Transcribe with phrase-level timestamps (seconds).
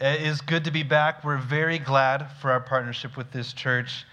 [0.00, 1.22] It is good to be back.
[1.22, 4.06] We're very glad for our partnership with this church.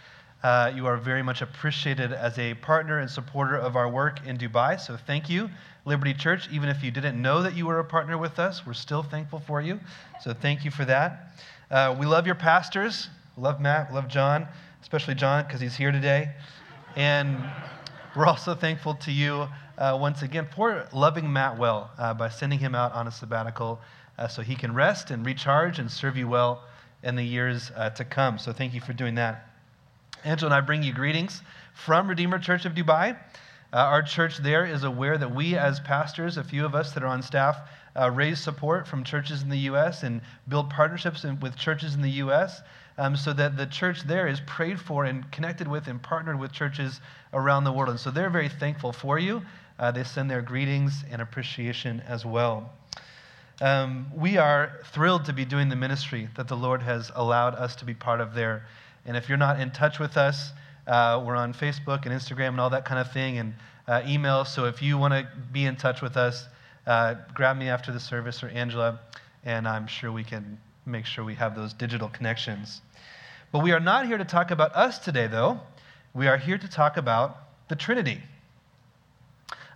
[0.43, 4.37] Uh, you are very much appreciated as a partner and supporter of our work in
[4.37, 4.79] Dubai.
[4.79, 5.49] So thank you,
[5.85, 6.49] Liberty Church.
[6.51, 9.39] Even if you didn't know that you were a partner with us, we're still thankful
[9.39, 9.79] for you.
[10.21, 11.33] So thank you for that.
[11.71, 13.07] Uh, we love your pastors.
[13.37, 14.47] Love Matt, love John,
[14.81, 16.29] especially John because he's here today.
[16.97, 17.37] And
[18.17, 22.59] we're also thankful to you uh, once again for loving Matt well uh, by sending
[22.59, 23.79] him out on a sabbatical
[24.19, 26.63] uh, so he can rest and recharge and serve you well
[27.03, 28.37] in the years uh, to come.
[28.37, 29.47] So thank you for doing that.
[30.25, 31.41] Angela and I bring you greetings
[31.73, 33.17] from Redeemer Church of Dubai.
[33.71, 37.03] Uh, our church there is aware that we, as pastors, a few of us that
[37.03, 40.03] are on staff, uh, raise support from churches in the U.S.
[40.03, 42.61] and build partnerships in, with churches in the U.S.
[42.97, 46.51] Um, so that the church there is prayed for and connected with and partnered with
[46.51, 46.99] churches
[47.33, 47.91] around the world.
[47.91, 49.41] And so they're very thankful for you.
[49.77, 52.69] Uh, they send their greetings and appreciation as well.
[53.61, 57.75] Um, we are thrilled to be doing the ministry that the Lord has allowed us
[57.77, 58.65] to be part of there.
[59.05, 60.53] And if you're not in touch with us,
[60.87, 63.53] uh, we're on Facebook and Instagram and all that kind of thing, and
[63.85, 64.45] uh, email.
[64.45, 66.47] So if you want to be in touch with us,
[66.87, 68.99] uh, grab me after the service or Angela,
[69.43, 72.81] and I'm sure we can make sure we have those digital connections.
[73.51, 75.59] But we are not here to talk about us today, though.
[76.13, 78.21] We are here to talk about the Trinity.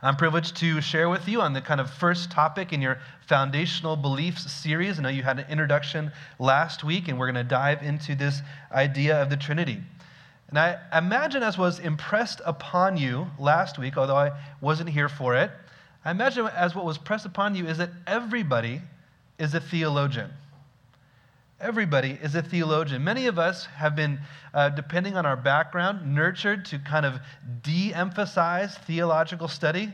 [0.04, 3.96] I'm privileged to share with you on the kind of first topic in your foundational
[3.96, 5.00] beliefs series.
[5.00, 8.42] I know you had an introduction last week, and we're going to dive into this
[8.70, 9.82] idea of the Trinity.
[10.50, 15.38] And I imagine, as was impressed upon you last week, although I wasn't here for
[15.38, 15.52] it,
[16.04, 18.82] I imagine as what was pressed upon you is that everybody
[19.40, 20.32] is a theologian.
[21.60, 23.04] Everybody is a theologian.
[23.04, 24.20] Many of us have been,
[24.54, 27.20] uh, depending on our background, nurtured to kind of
[27.62, 29.94] de emphasize theological study.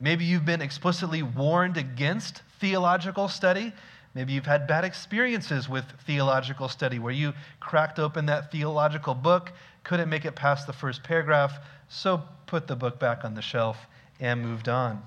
[0.00, 3.72] Maybe you've been explicitly warned against theological study.
[4.14, 9.52] Maybe you've had bad experiences with theological study where you cracked open that theological book,
[9.82, 13.76] couldn't make it past the first paragraph, so put the book back on the shelf
[14.20, 15.02] and moved on.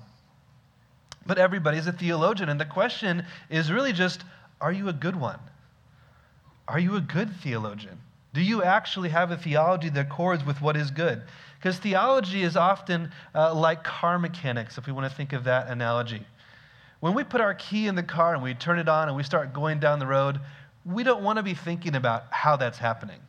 [1.26, 4.22] But everybody's a theologian, and the question is really just
[4.60, 5.38] are you a good one?
[6.68, 7.98] Are you a good theologian?
[8.34, 11.22] Do you actually have a theology that accords with what is good?
[11.58, 15.68] Because theology is often uh, like car mechanics, if we want to think of that
[15.68, 16.24] analogy.
[17.00, 19.22] When we put our key in the car and we turn it on and we
[19.22, 20.40] start going down the road,
[20.84, 23.20] we don't want to be thinking about how that's happening.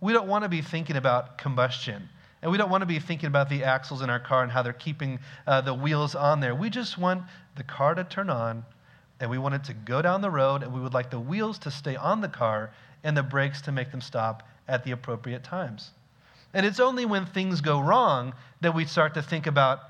[0.00, 2.08] We don't want to be thinking about combustion.
[2.42, 4.62] And we don't want to be thinking about the axles in our car and how
[4.62, 6.54] they're keeping uh, the wheels on there.
[6.54, 7.24] We just want
[7.56, 8.64] the car to turn on
[9.20, 11.58] and we want it to go down the road, and we would like the wheels
[11.58, 12.70] to stay on the car
[13.04, 15.90] and the brakes to make them stop at the appropriate times.
[16.54, 19.80] And it's only when things go wrong that we start to think about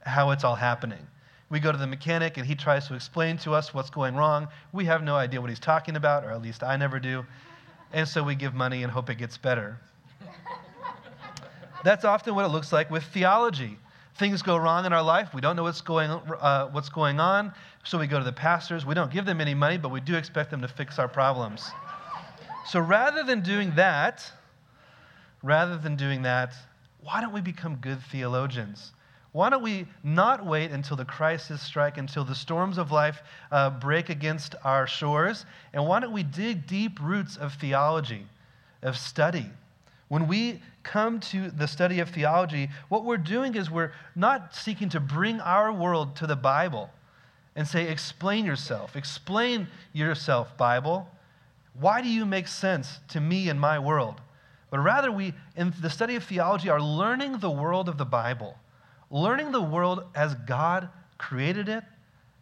[0.00, 1.06] how it's all happening.
[1.50, 4.48] We go to the mechanic and he tries to explain to us what's going wrong.
[4.72, 7.24] We have no idea what he's talking about, or at least I never do.
[7.92, 9.78] And so we give money and hope it gets better.
[11.84, 13.78] That's often what it looks like with theology
[14.18, 15.32] things go wrong in our life.
[15.32, 17.52] We don't know what's going, uh, what's going on.
[17.84, 18.84] So we go to the pastors.
[18.84, 21.70] We don't give them any money, but we do expect them to fix our problems.
[22.66, 24.30] So rather than doing that,
[25.42, 26.54] rather than doing that,
[27.00, 28.92] why don't we become good theologians?
[29.32, 33.70] Why don't we not wait until the crisis strike, until the storms of life uh,
[33.70, 35.46] break against our shores?
[35.72, 38.26] And why don't we dig deep roots of theology,
[38.82, 39.46] of study?
[40.08, 44.88] When we come to the study of theology, what we're doing is we're not seeking
[44.88, 46.90] to bring our world to the Bible
[47.54, 48.96] and say, explain yourself.
[48.96, 51.06] Explain yourself, Bible.
[51.78, 54.20] Why do you make sense to me and my world?
[54.70, 58.56] But rather, we, in the study of theology, are learning the world of the Bible,
[59.10, 60.88] learning the world as God
[61.18, 61.84] created it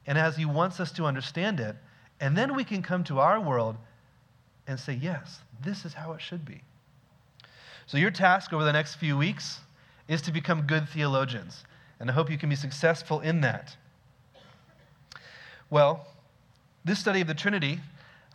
[0.07, 1.75] and as He wants us to understand it.
[2.21, 3.77] And then we can come to our world
[4.69, 6.63] and say, yes, this is how it should be.
[7.87, 9.61] So, your task over the next few weeks
[10.09, 11.65] is to become good theologians.
[12.01, 13.77] And I hope you can be successful in that.
[15.71, 16.07] Well,
[16.85, 17.81] this study of the Trinity,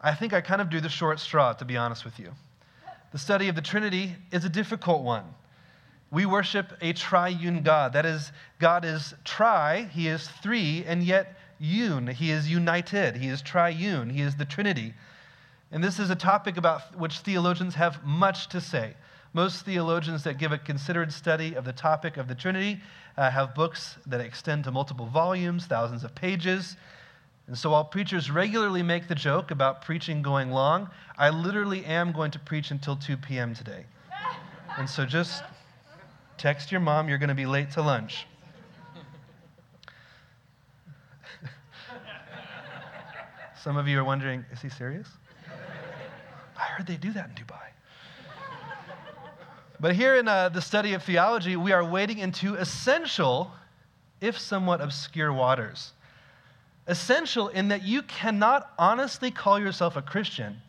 [0.01, 2.31] I think I kind of do the short straw, to be honest with you.
[3.11, 5.25] The study of the Trinity is a difficult one.
[6.11, 7.93] We worship a triune God.
[7.93, 12.07] That is, God is tri, He is three, and yet un.
[12.07, 13.15] He is united.
[13.15, 14.09] He is triune.
[14.09, 14.93] He is the Trinity.
[15.71, 18.95] And this is a topic about which theologians have much to say.
[19.33, 22.81] Most theologians that give a considered study of the topic of the Trinity
[23.17, 26.75] uh, have books that extend to multiple volumes, thousands of pages.
[27.47, 32.11] And so, while preachers regularly make the joke about preaching going long, I literally am
[32.11, 33.53] going to preach until 2 p.m.
[33.53, 33.85] today.
[34.77, 35.43] And so, just
[36.37, 38.27] text your mom, you're going to be late to lunch.
[43.63, 45.07] Some of you are wondering, is he serious?
[46.57, 47.70] I heard they do that in Dubai.
[49.81, 53.51] But here in uh, the study of theology, we are wading into essential,
[54.21, 55.93] if somewhat obscure waters.
[56.85, 60.61] Essential in that you cannot honestly call yourself a Christian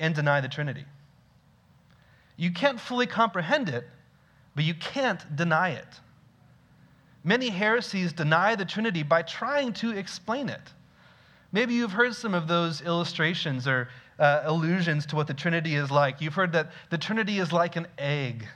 [0.00, 0.86] and deny the Trinity.
[2.38, 3.86] You can't fully comprehend it,
[4.54, 6.00] but you can't deny it.
[7.22, 10.72] Many heresies deny the Trinity by trying to explain it.
[11.52, 13.88] Maybe you've heard some of those illustrations or
[14.18, 16.20] uh, allusions to what the Trinity is like.
[16.20, 18.46] You've heard that the Trinity is like an egg.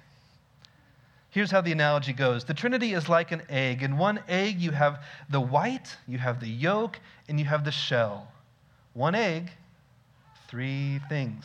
[1.30, 3.82] Here's how the analogy goes The Trinity is like an egg.
[3.82, 7.72] In one egg, you have the white, you have the yolk, and you have the
[7.72, 8.32] shell.
[8.94, 9.50] One egg,
[10.48, 11.44] three things.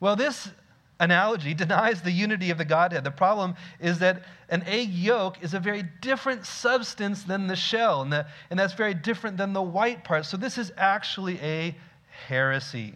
[0.00, 0.50] well, this
[1.00, 3.02] analogy denies the unity of the Godhead.
[3.02, 8.02] The problem is that an egg yolk is a very different substance than the shell,
[8.02, 10.26] and, the, and that's very different than the white part.
[10.26, 11.74] So this is actually a
[12.28, 12.94] heresy,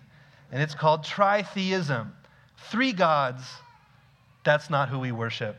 [0.52, 2.12] and it's called tritheism.
[2.70, 3.42] Three gods,
[4.44, 5.56] that's not who we worship.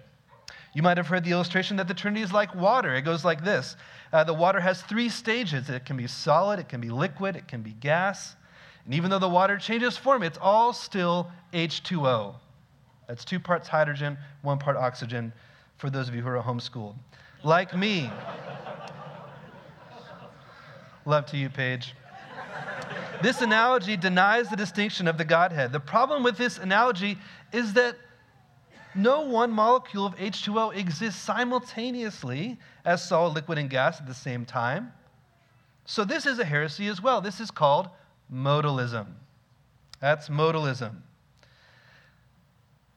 [0.73, 2.93] You might have heard the illustration that the Trinity is like water.
[2.95, 3.75] It goes like this
[4.13, 7.47] uh, The water has three stages it can be solid, it can be liquid, it
[7.47, 8.35] can be gas.
[8.85, 12.35] And even though the water changes form, it's all still H2O.
[13.07, 15.33] That's two parts hydrogen, one part oxygen,
[15.77, 16.95] for those of you who are homeschooled.
[17.43, 18.09] Like me.
[21.05, 21.93] Love to you, Paige.
[23.21, 25.71] This analogy denies the distinction of the Godhead.
[25.71, 27.17] The problem with this analogy
[27.51, 27.95] is that
[28.93, 34.45] no one molecule of H2O exists simultaneously as solid, liquid, and gas at the same
[34.45, 34.91] time.
[35.85, 37.21] So, this is a heresy as well.
[37.21, 37.89] This is called
[38.31, 39.07] modalism.
[39.99, 40.95] That's modalism.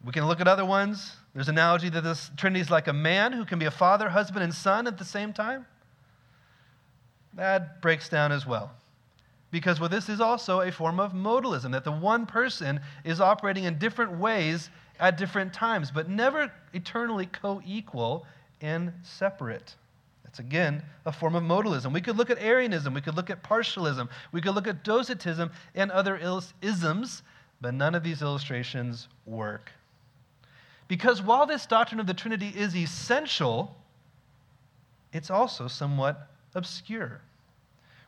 [0.04, 1.16] We can look at other ones.
[1.34, 4.08] There's an analogy that this Trinity is like a man who can be a father,
[4.08, 5.66] husband, and son at the same time.
[7.34, 8.72] That breaks down as well.
[9.50, 13.64] Because well, this is also a form of modalism, that the one person is operating
[13.64, 14.70] in different ways
[15.00, 18.26] at different times, but never eternally co equal
[18.60, 19.74] and separate.
[20.38, 21.92] It's again a form of modalism.
[21.92, 25.50] We could look at Arianism, we could look at partialism, we could look at docetism
[25.74, 26.16] and other
[26.62, 27.24] isms,
[27.60, 29.72] but none of these illustrations work.
[30.86, 33.74] Because while this doctrine of the Trinity is essential,
[35.12, 37.20] it's also somewhat obscure.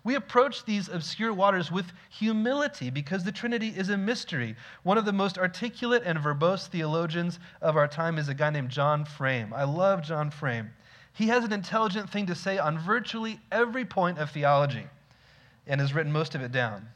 [0.04, 4.54] We approach these obscure waters with humility because the Trinity is a mystery.
[4.84, 8.70] One of the most articulate and verbose theologians of our time is a guy named
[8.70, 9.52] John Frame.
[9.52, 10.70] I love John Frame.
[11.12, 14.86] He has an intelligent thing to say on virtually every point of theology
[15.66, 16.88] and has written most of it down.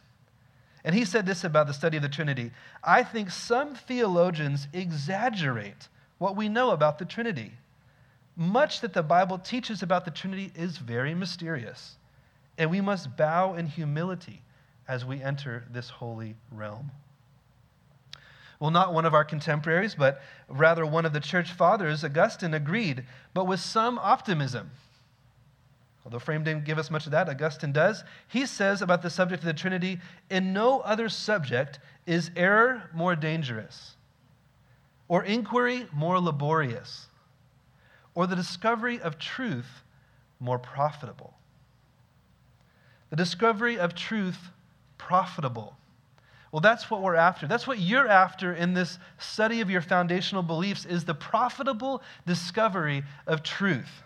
[0.84, 2.50] And he said this about the study of the Trinity
[2.82, 5.88] I think some theologians exaggerate
[6.18, 7.52] what we know about the Trinity.
[8.36, 11.96] Much that the Bible teaches about the Trinity is very mysterious,
[12.58, 14.42] and we must bow in humility
[14.88, 16.90] as we enter this holy realm.
[18.64, 23.04] Well, not one of our contemporaries, but rather one of the church fathers, Augustine, agreed,
[23.34, 24.70] but with some optimism.
[26.02, 28.04] Although Frame didn't give us much of that, Augustine does.
[28.26, 30.00] He says about the subject of the Trinity
[30.30, 33.96] in no other subject is error more dangerous,
[35.08, 37.08] or inquiry more laborious,
[38.14, 39.82] or the discovery of truth
[40.40, 41.34] more profitable.
[43.10, 44.38] The discovery of truth
[44.96, 45.76] profitable.
[46.54, 47.48] Well, that's what we're after.
[47.48, 53.02] That's what you're after in this study of your foundational beliefs is the profitable discovery
[53.26, 54.04] of truth.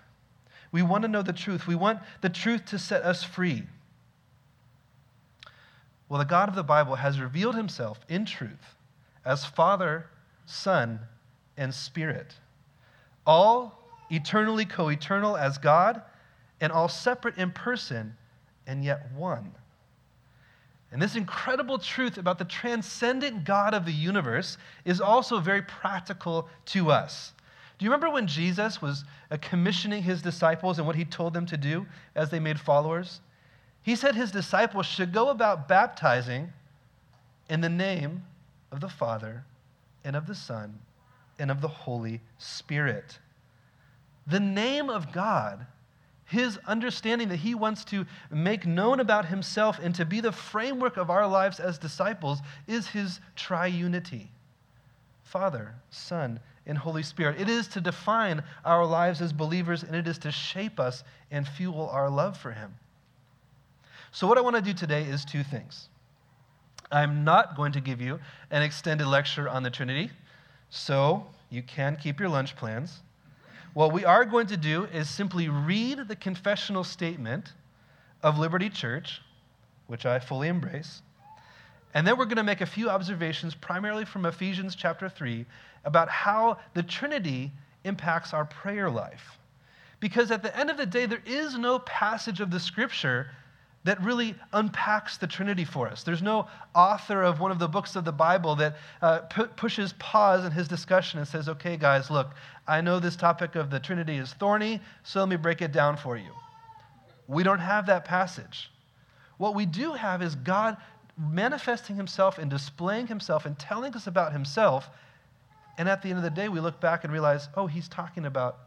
[0.72, 1.66] We want to know the truth.
[1.66, 3.64] We want the truth to set us free.
[6.08, 8.76] Well, the God of the Bible has revealed himself in truth
[9.26, 10.06] as Father,
[10.46, 11.00] Son,
[11.58, 12.32] and Spirit,
[13.26, 13.78] all
[14.08, 16.00] eternally co eternal as God,
[16.62, 18.16] and all separate in person,
[18.66, 19.52] and yet one.
[20.90, 26.48] And this incredible truth about the transcendent God of the universe is also very practical
[26.66, 27.32] to us.
[27.78, 31.46] Do you remember when Jesus was uh, commissioning his disciples and what he told them
[31.46, 33.20] to do as they made followers?
[33.82, 36.52] He said his disciples should go about baptizing
[37.48, 38.24] in the name
[38.72, 39.44] of the Father
[40.04, 40.78] and of the Son
[41.38, 43.18] and of the Holy Spirit.
[44.26, 45.66] The name of God,
[46.28, 50.96] his understanding that he wants to make known about himself and to be the framework
[50.96, 54.28] of our lives as disciples, is his triunity
[55.28, 57.38] Father, Son, and Holy Spirit.
[57.38, 61.46] It is to define our lives as believers, and it is to shape us and
[61.46, 62.74] fuel our love for Him.
[64.10, 65.90] So, what I want to do today is two things.
[66.90, 68.18] I'm not going to give you
[68.50, 70.10] an extended lecture on the Trinity,
[70.70, 73.00] so you can keep your lunch plans.
[73.74, 77.52] What we are going to do is simply read the confessional statement
[78.22, 79.20] of Liberty Church
[79.88, 81.02] which I fully embrace.
[81.94, 85.44] And then we're going to make a few observations, primarily from Ephesians chapter 3,
[85.84, 87.50] about how the Trinity
[87.84, 89.38] impacts our prayer life.
[89.98, 93.30] Because at the end of the day, there is no passage of the scripture
[93.84, 96.02] that really unpacks the Trinity for us.
[96.02, 99.94] There's no author of one of the books of the Bible that uh, pu- pushes
[99.94, 102.34] pause in his discussion and says, okay, guys, look,
[102.66, 105.96] I know this topic of the Trinity is thorny, so let me break it down
[105.96, 106.30] for you.
[107.28, 108.70] We don't have that passage.
[109.36, 110.76] What we do have is God
[111.16, 114.90] manifesting himself and displaying himself and telling us about himself.
[115.78, 118.26] And at the end of the day, we look back and realize, oh, he's talking
[118.26, 118.58] about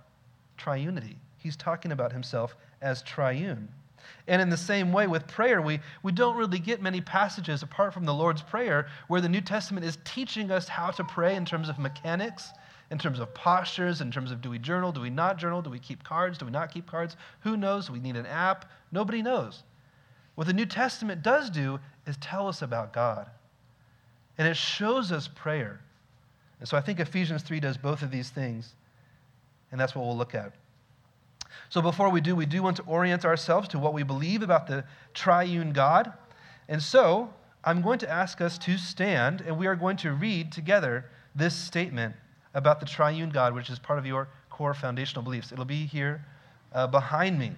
[0.57, 1.15] triunity.
[1.37, 3.69] He's talking about himself as triune.
[4.27, 7.93] And in the same way with prayer, we, we don't really get many passages apart
[7.93, 11.45] from the Lord's Prayer where the New Testament is teaching us how to pray in
[11.45, 12.49] terms of mechanics,
[12.91, 15.69] in terms of postures, in terms of do we journal, do we not journal, do
[15.69, 17.15] we keep cards, do we not keep cards?
[17.41, 17.87] Who knows?
[17.87, 18.69] Do We need an app.
[18.91, 19.63] Nobody knows.
[20.35, 23.29] What the New Testament does do is tell us about God.
[24.37, 25.79] And it shows us prayer.
[26.59, 28.73] And so I think Ephesians 3 does both of these things.
[29.71, 30.53] And that's what we'll look at.
[31.69, 34.67] So before we do, we do want to orient ourselves to what we believe about
[34.67, 36.13] the triune God.
[36.67, 40.51] And so I'm going to ask us to stand, and we are going to read
[40.51, 41.05] together
[41.35, 42.15] this statement
[42.53, 45.51] about the triune God, which is part of your core foundational beliefs.
[45.51, 46.25] It'll be here
[46.73, 47.51] uh, behind me.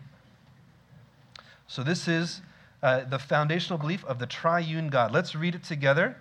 [1.67, 2.41] So this is
[2.83, 5.11] uh, the foundational belief of the triune God.
[5.11, 6.17] Let's read it together.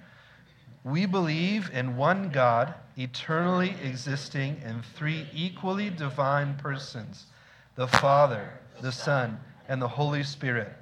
[0.84, 7.26] We believe in one God, eternally existing in three equally divine persons
[7.74, 9.38] the Father, the Son,
[9.68, 10.72] and the Holy Spirit,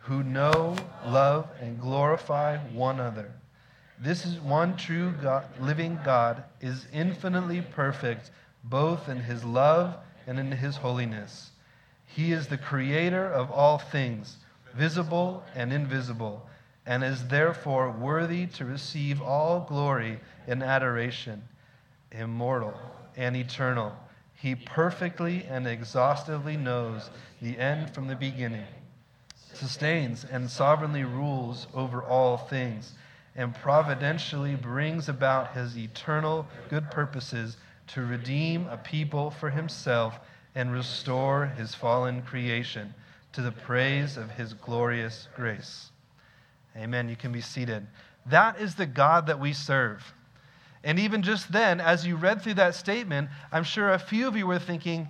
[0.00, 3.32] who know, love, and glorify one another.
[3.98, 8.30] This is one true God, living God is infinitely perfect,
[8.64, 9.96] both in his love
[10.26, 11.52] and in his holiness.
[12.06, 14.36] He is the creator of all things,
[14.74, 16.46] visible and invisible,
[16.84, 21.42] and is therefore worthy to receive all glory and adoration,
[22.12, 22.78] immortal
[23.16, 23.96] and eternal
[24.34, 27.10] he perfectly and exhaustively knows
[27.40, 28.66] the end from the beginning,
[29.52, 32.92] sustains and sovereignly rules over all things,
[33.36, 40.20] and providentially brings about his eternal good purposes to redeem a people for himself
[40.54, 42.94] and restore his fallen creation
[43.32, 45.90] to the praise of his glorious grace.
[46.76, 47.08] Amen.
[47.08, 47.86] You can be seated.
[48.26, 50.14] That is the God that we serve.
[50.84, 54.36] And even just then, as you read through that statement, I'm sure a few of
[54.36, 55.08] you were thinking,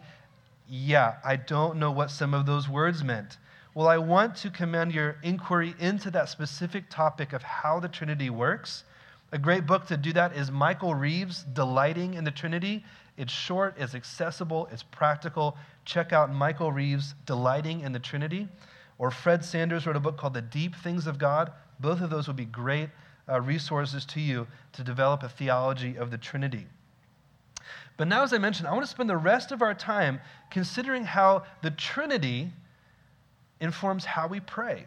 [0.68, 3.38] yeah, I don't know what some of those words meant.
[3.74, 8.30] Well, I want to commend your inquiry into that specific topic of how the Trinity
[8.30, 8.84] works.
[9.32, 12.84] A great book to do that is Michael Reeves' Delighting in the Trinity.
[13.16, 15.56] It's short, it's accessible, it's practical.
[15.84, 18.46] Check out Michael Reeves' Delighting in the Trinity.
[18.98, 21.50] Or Fred Sanders wrote a book called The Deep Things of God.
[21.80, 22.90] Both of those would be great
[23.28, 26.66] uh, resources to you to develop a theology of the Trinity.
[27.96, 31.04] But now, as I mentioned, I want to spend the rest of our time considering
[31.04, 32.50] how the Trinity
[33.60, 34.86] informs how we pray.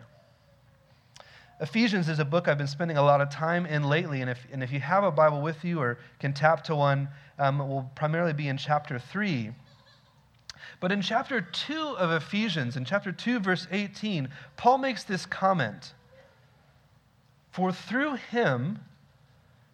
[1.59, 4.45] Ephesians is a book I've been spending a lot of time in lately, and if,
[4.51, 7.07] and if you have a Bible with you or can tap to one,
[7.39, 9.51] um, it will primarily be in chapter 3.
[10.79, 15.93] But in chapter 2 of Ephesians, in chapter 2, verse 18, Paul makes this comment
[17.57, 18.77] for through him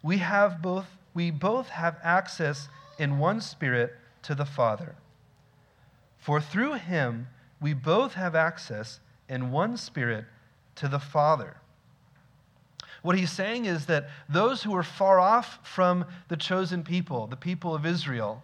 [0.02, 4.96] we have both we both have access in one spirit to the Father.
[6.18, 7.28] For through him
[7.60, 10.24] we both have access in one spirit
[10.76, 11.58] to the Father.
[13.02, 17.36] What he's saying is that those who are far off from the chosen people, the
[17.36, 18.44] people of Israel,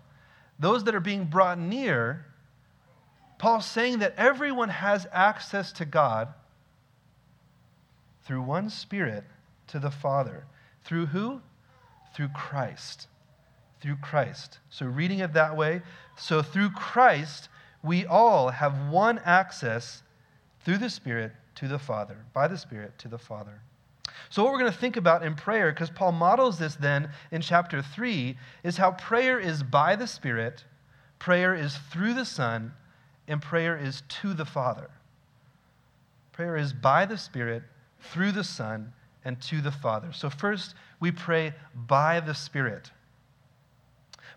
[0.60, 2.25] those that are being brought near,
[3.38, 6.27] Paul's saying that everyone has access to God
[8.30, 9.24] through one Spirit
[9.66, 10.46] to the Father.
[10.84, 11.42] Through who?
[12.14, 13.08] Through Christ.
[13.82, 14.60] Through Christ.
[14.70, 15.82] So, reading it that way,
[16.16, 17.50] so through Christ,
[17.82, 20.04] we all have one access
[20.64, 23.62] through the Spirit to the Father, by the Spirit to the Father.
[24.30, 27.42] So, what we're going to think about in prayer, because Paul models this then in
[27.42, 30.66] chapter 3, is how prayer is by the Spirit,
[31.18, 32.74] prayer is through the Son,
[33.28, 34.92] and prayer is to the Father.
[36.32, 37.64] Prayer is by the Spirit,
[38.00, 38.94] through the Son,
[39.25, 40.12] and to the Father.
[40.13, 42.91] So, first, we pray by the Spirit.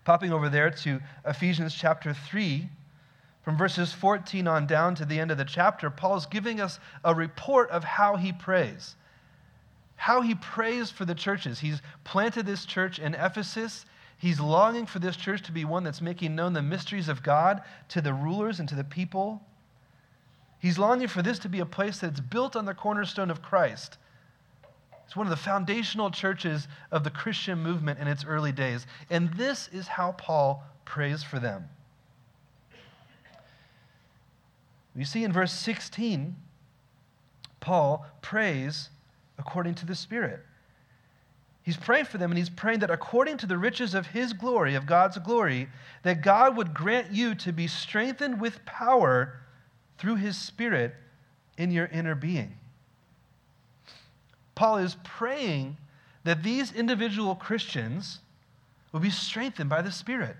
[0.03, 2.69] Popping over there to Ephesians chapter 3,
[3.43, 7.13] from verses 14 on down to the end of the chapter, Paul's giving us a
[7.13, 8.95] report of how he prays.
[9.95, 11.59] How he prays for the churches.
[11.59, 13.85] He's planted this church in Ephesus.
[14.17, 17.61] He's longing for this church to be one that's making known the mysteries of God
[17.89, 19.41] to the rulers and to the people
[20.63, 23.97] He's longing for this to be a place that's built on the cornerstone of Christ.
[25.05, 28.87] It's one of the foundational churches of the Christian movement in its early days.
[29.09, 31.67] And this is how Paul prays for them.
[34.95, 36.33] You see in verse 16,
[37.59, 38.89] Paul prays
[39.37, 40.45] according to the Spirit.
[41.63, 44.75] He's praying for them, and he's praying that according to the riches of his glory,
[44.75, 45.67] of God's glory,
[46.03, 49.41] that God would grant you to be strengthened with power
[50.03, 50.93] through his Spirit
[51.57, 52.57] in your inner being.
[54.53, 55.77] Paul is praying
[56.25, 58.19] that these individual Christians
[58.91, 60.35] will be strengthened by the Spirit.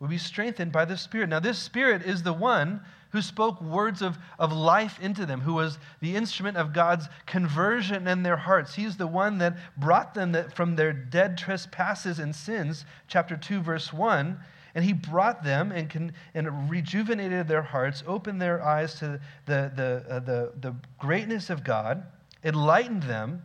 [0.00, 1.28] Will be strengthened by the Spirit.
[1.28, 5.54] Now, this Spirit is the one who spoke words of, of life into them, who
[5.54, 8.74] was the instrument of God's conversion in their hearts.
[8.74, 13.92] He's the one that brought them from their dead trespasses and sins, chapter 2, verse
[13.92, 14.40] 1.
[14.74, 20.04] And he brought them and, and rejuvenated their hearts, opened their eyes to the, the,
[20.08, 22.04] uh, the, the greatness of God,
[22.42, 23.42] enlightened them.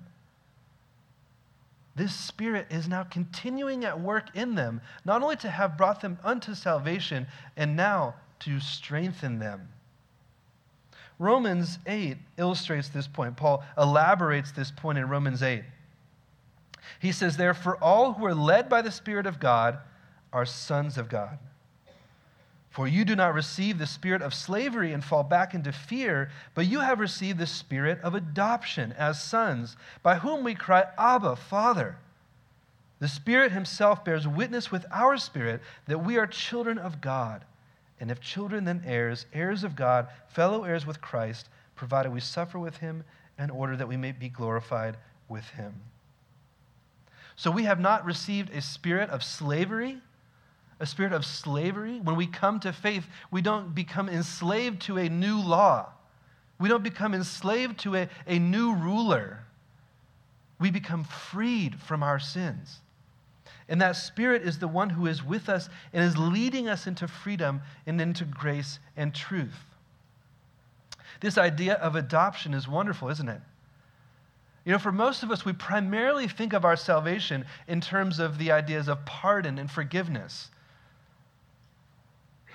[1.96, 6.18] This Spirit is now continuing at work in them, not only to have brought them
[6.24, 9.68] unto salvation, and now to strengthen them.
[11.20, 13.36] Romans 8 illustrates this point.
[13.36, 15.64] Paul elaborates this point in Romans 8.
[17.02, 19.80] He says, Therefore, all who are led by the Spirit of God
[20.32, 21.38] are sons of God.
[22.70, 26.68] For you do not receive the spirit of slavery and fall back into fear, but
[26.68, 31.98] you have received the spirit of adoption as sons, by whom we cry, Abba, Father.
[33.00, 37.44] The Spirit Himself bears witness with our spirit that we are children of God.
[38.00, 42.60] And if children, then heirs, heirs of God, fellow heirs with Christ, provided we suffer
[42.60, 43.04] with him
[43.38, 45.74] in order that we may be glorified with him.
[47.36, 50.02] So we have not received a spirit of slavery,
[50.80, 52.00] a spirit of slavery.
[52.00, 55.90] When we come to faith, we don't become enslaved to a new law.
[56.60, 59.44] We don't become enslaved to a, a new ruler.
[60.60, 62.80] We become freed from our sins.
[63.68, 67.08] And that Spirit is the one who is with us and is leading us into
[67.08, 69.66] freedom and into grace and truth.
[71.22, 73.42] This idea of adoption is wonderful, isn't it?
[74.66, 78.38] You know, for most of us, we primarily think of our salvation in terms of
[78.38, 80.50] the ideas of pardon and forgiveness.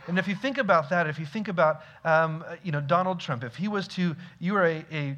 [0.07, 3.43] And if you think about that, if you think about, um, you know, Donald Trump,
[3.43, 5.17] if he was to, you are a, a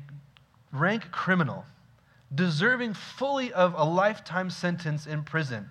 [0.73, 1.65] rank criminal,
[2.35, 5.69] deserving fully of a lifetime sentence in prison,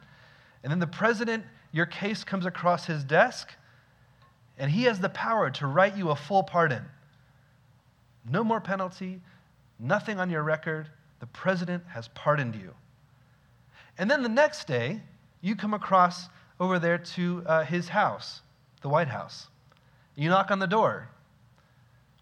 [0.63, 3.53] and then the president, your case comes across his desk,
[4.57, 6.83] and he has the power to write you a full pardon.
[8.29, 9.21] No more penalty,
[9.79, 10.87] nothing on your record.
[11.19, 12.73] The president has pardoned you.
[13.97, 15.01] And then the next day,
[15.41, 16.27] you come across
[16.59, 18.41] over there to uh, his house,
[18.85, 19.47] the White House.
[20.15, 21.09] You knock on the door.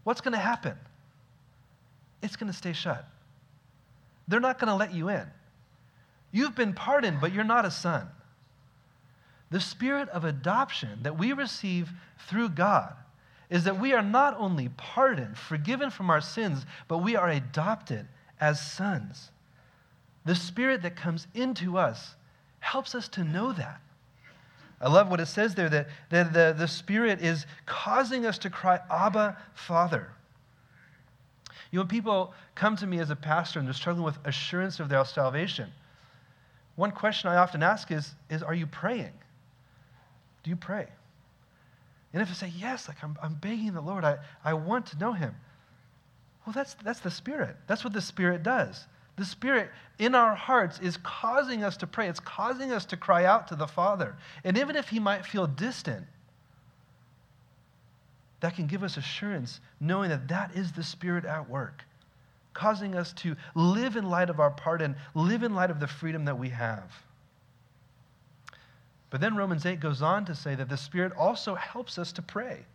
[0.06, 0.78] What's going to happen?
[2.22, 3.06] It's going to stay shut.
[4.30, 5.26] They're not going to let you in.
[6.32, 8.08] You've been pardoned, but you're not a son.
[9.52, 11.92] The spirit of adoption that we receive
[12.30, 12.94] through God
[13.50, 18.08] is that we are not only pardoned, forgiven from our sins, but we are adopted
[18.40, 19.32] as sons.
[20.24, 22.16] The spirit that comes into us
[22.62, 23.82] helps us to know that.
[24.84, 28.50] I love what it says there that, that the, the Spirit is causing us to
[28.50, 30.12] cry, Abba, Father.
[31.72, 34.82] You know, when people come to me as a pastor and they're struggling with assurance
[34.82, 35.72] of their salvation,
[36.76, 39.14] one question I often ask is, is Are you praying?
[40.44, 40.88] Do you pray?
[42.12, 45.00] And if I say, yes, like I'm, I'm begging the Lord, I, I want to
[45.00, 45.34] know him.
[46.46, 47.56] Well, that's, that's the Spirit.
[47.68, 48.86] That's what the Spirit does.
[49.16, 52.08] The Spirit in our hearts is causing us to pray.
[52.08, 54.16] It's causing us to cry out to the Father.
[54.44, 56.08] And even if he might feel distant,
[58.40, 61.84] that can give us assurance knowing that that is the Spirit at work,
[62.54, 66.26] causing us to live in light of our pardon, live in light of the freedom
[66.26, 66.92] that we have.
[69.10, 72.22] But then Romans 8 goes on to say that the Spirit also helps us to
[72.24, 72.66] pray.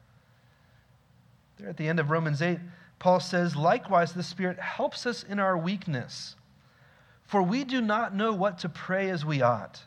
[1.59, 2.59] There at the end of Romans 8,
[2.99, 6.35] Paul says, Likewise, the Spirit helps us in our weakness.
[7.25, 9.83] For we do not know what to pray as we ought,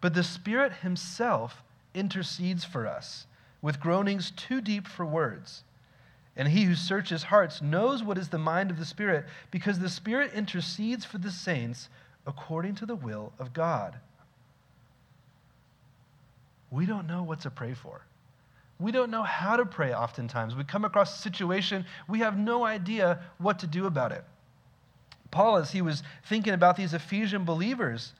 [0.00, 1.62] but the Spirit Himself
[1.94, 3.26] intercedes for us
[3.60, 5.64] with groanings too deep for words.
[6.36, 9.88] And he who searches hearts knows what is the mind of the Spirit, because the
[9.90, 11.88] Spirit intercedes for the saints
[12.26, 13.96] according to the will of God
[16.72, 18.00] we don't know what to pray for.
[18.82, 20.56] We don't know how to pray oftentimes.
[20.56, 24.24] We come across a situation, we have no idea what to do about it.
[25.30, 28.12] Paul, as he was thinking about these Ephesian believers,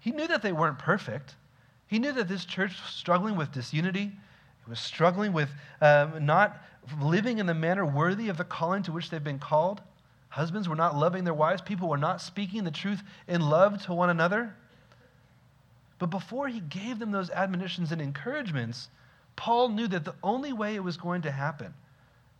[0.00, 1.34] he knew that they weren't perfect.
[1.86, 4.12] He knew that this church was struggling with disunity,
[4.62, 5.48] it was struggling with
[5.80, 6.62] um, not
[7.00, 9.80] living in the manner worthy of the calling to which they've been called.
[10.28, 11.62] Husbands were not loving their wives.
[11.62, 14.54] People were not speaking the truth in love to one another.
[15.98, 18.88] But before he gave them those admonitions and encouragements,
[19.38, 21.72] Paul knew that the only way it was going to happen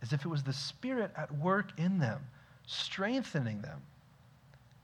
[0.01, 2.19] is if it was the Spirit at work in them,
[2.67, 3.81] strengthening them,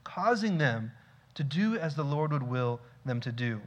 [0.02, 0.92] causing them
[1.34, 3.60] to do as the Lord would will them to do.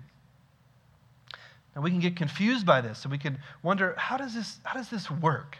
[1.75, 4.73] Now we can get confused by this and we can wonder how does this, how
[4.73, 5.59] does this work?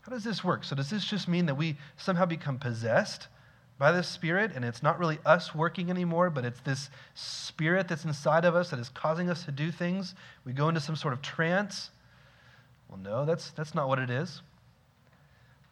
[0.00, 0.64] How does this work?
[0.64, 3.28] So, does this just mean that we somehow become possessed
[3.78, 8.04] by the Spirit and it's not really us working anymore, but it's this Spirit that's
[8.04, 10.14] inside of us that is causing us to do things?
[10.44, 11.90] We go into some sort of trance?
[12.88, 14.42] Well, no, that's, that's not what it is.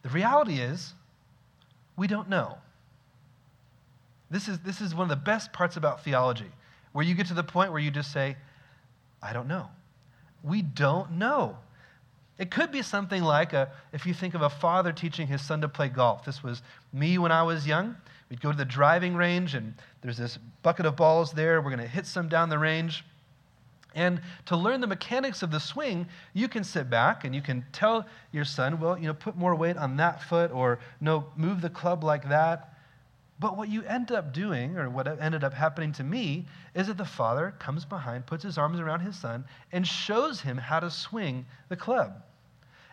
[0.01, 0.93] The reality is,
[1.95, 2.57] we don't know.
[4.31, 6.51] This is, this is one of the best parts about theology,
[6.93, 8.37] where you get to the point where you just say,
[9.21, 9.69] I don't know.
[10.43, 11.57] We don't know.
[12.41, 15.61] It could be something like a, if you think of a father teaching his son
[15.61, 16.25] to play golf.
[16.25, 17.95] This was me when I was young.
[18.31, 21.61] We'd go to the driving range, and there's this bucket of balls there.
[21.61, 23.05] We're going to hit some down the range.
[23.93, 27.63] And to learn the mechanics of the swing, you can sit back and you can
[27.73, 31.61] tell your son, well, you know, put more weight on that foot or no, move
[31.61, 32.73] the club like that.
[33.39, 36.97] But what you end up doing, or what ended up happening to me, is that
[36.97, 40.89] the father comes behind, puts his arms around his son, and shows him how to
[40.89, 42.23] swing the club.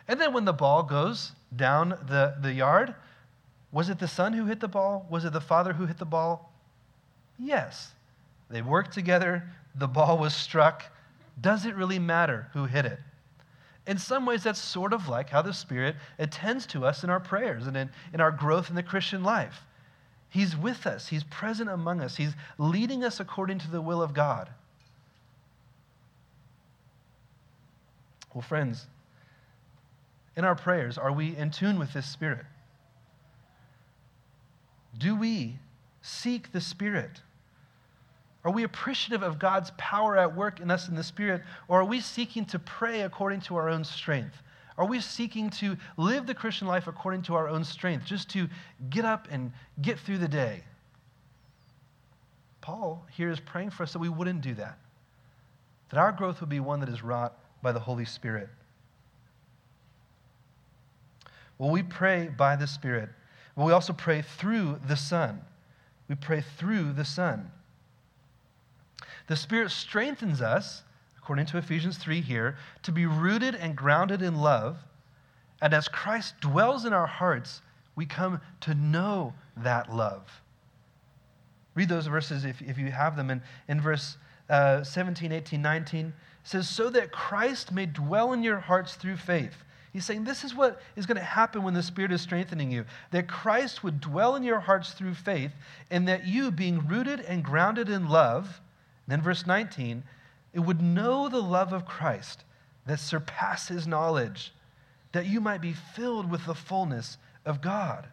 [0.09, 2.95] And then when the ball goes down the, the yard,
[3.71, 5.05] was it the son who hit the ball?
[5.07, 6.51] Was it the father who hit the ball?
[7.37, 7.91] Yes.
[8.49, 10.83] They worked together, the ball was struck.
[11.39, 12.99] Does it really matter who hit it?
[13.85, 17.19] In some ways, that's sort of like how the Spirit attends to us in our
[17.19, 19.61] prayers and in, in our growth in the Christian life.
[20.29, 24.15] He's with us, He's present among us, He's leading us according to the will of
[24.15, 24.49] God.
[28.33, 28.87] Well, friends,
[30.39, 32.45] in our prayers, are we in tune with this Spirit?
[34.97, 35.59] Do we
[36.01, 37.21] seek the Spirit?
[38.45, 41.85] Are we appreciative of God's power at work in us in the Spirit, or are
[41.85, 44.41] we seeking to pray according to our own strength?
[44.77, 48.47] Are we seeking to live the Christian life according to our own strength, just to
[48.89, 50.63] get up and get through the day?
[52.61, 54.79] Paul here is praying for us that we wouldn't do that,
[55.89, 58.47] that our growth would be one that is wrought by the Holy Spirit.
[61.59, 63.09] Well, we pray by the Spirit,
[63.55, 65.41] but we also pray through the Son.
[66.07, 67.51] We pray through the Son.
[69.27, 70.81] The Spirit strengthens us
[71.29, 74.79] according to Ephesians 3 here, to be rooted and grounded in love.
[75.61, 77.61] And as Christ dwells in our hearts,
[77.95, 80.41] we come to know that love.
[81.75, 83.29] Read those verses if, if you have them.
[83.29, 84.17] In, in verse
[84.49, 89.63] uh, 17, 18, 19, says, So that Christ may dwell in your hearts through faith.
[89.99, 92.85] He's saying this is what is going to happen when the Spirit is strengthening you.
[93.11, 95.51] That Christ would dwell in your hearts through faith,
[95.91, 98.61] and that you, being rooted and grounded in love,
[99.09, 100.01] then verse 19,
[100.53, 102.45] it would know the love of Christ
[102.85, 104.53] that surpasses knowledge,
[105.11, 108.07] that you might be filled with the fullness of God.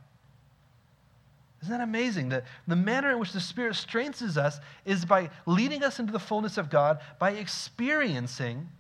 [1.63, 2.31] Isn't that amazing?
[2.31, 6.19] That the manner in which the Spirit strengthens us is by leading us into the
[6.19, 8.71] fullness of God, by experiencing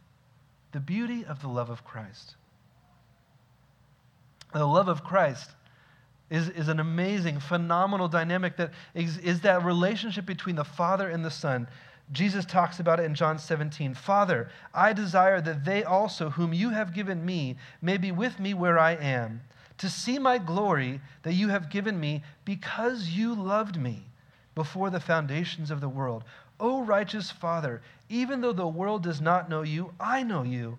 [0.73, 2.35] the beauty of the love of Christ.
[4.53, 5.51] The love of Christ
[6.31, 11.25] is, is an amazing, phenomenal dynamic that is, is that relationship between the Father and
[11.25, 11.69] the Son
[12.13, 13.95] Jesus talks about it in John 17.
[13.95, 18.55] Father, I desire that they also, whom you have given me, may be with me
[18.55, 19.43] where I am,
[19.79, 24.05] to see my glory that you have given me because you loved me
[24.55, 26.25] before the foundations of the world.
[26.61, 30.79] O righteous Father, even though the world does not know you, I know you.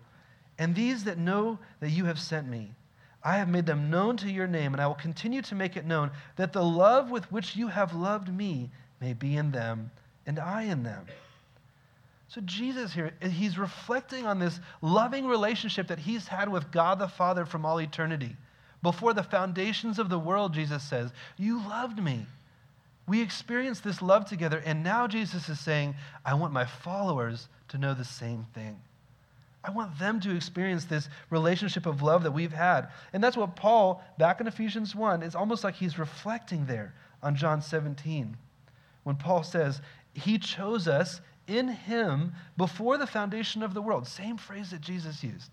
[0.57, 2.71] And these that know that you have sent me,
[3.23, 5.85] I have made them known to your name, and I will continue to make it
[5.85, 8.69] known that the love with which you have loved me
[9.01, 9.91] may be in them
[10.25, 11.05] and I in them.
[12.29, 17.07] So, Jesus here, he's reflecting on this loving relationship that he's had with God the
[17.07, 18.35] Father from all eternity.
[18.83, 22.27] Before the foundations of the world, Jesus says, You loved me.
[23.07, 27.77] We experienced this love together, and now Jesus is saying, I want my followers to
[27.77, 28.77] know the same thing.
[29.63, 32.89] I want them to experience this relationship of love that we've had.
[33.11, 37.35] And that's what Paul, back in Ephesians 1, it's almost like he's reflecting there on
[37.35, 38.37] John 17.
[39.03, 39.81] When Paul says,
[40.13, 44.07] he chose us in Him before the foundation of the world.
[44.07, 45.51] Same phrase that Jesus used.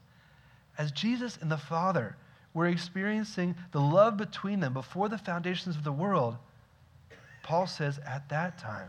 [0.77, 2.17] As Jesus and the Father
[2.53, 6.37] were experiencing the love between them before the foundations of the world,
[7.43, 8.89] Paul says, at that time,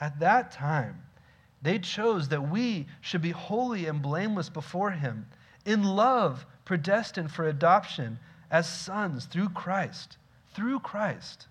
[0.00, 1.02] at that time,
[1.66, 5.26] They chose that we should be holy and blameless before Him,
[5.64, 8.20] in love, predestined for adoption
[8.52, 10.16] as sons through Christ,
[10.54, 11.48] through Christ,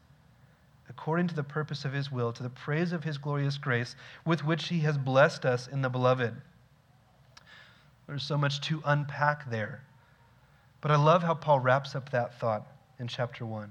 [0.87, 4.45] according to the purpose of His will, to the praise of His glorious grace, with
[4.45, 6.41] which He has blessed us in the Beloved.
[8.07, 9.83] There's so much to unpack there.
[10.79, 12.65] But I love how Paul wraps up that thought
[12.99, 13.69] in chapter 1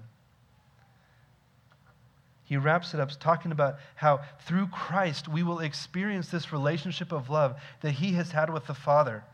[2.45, 7.31] he wraps it up talking about how through Christ we will experience this relationship of
[7.31, 9.25] love that he has had with the Father.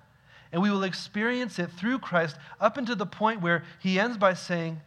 [0.53, 4.35] And we will experience it through Christ up until the point where he ends by
[4.35, 4.81] saying,